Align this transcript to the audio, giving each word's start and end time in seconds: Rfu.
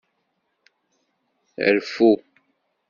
Rfu. 1.75 2.09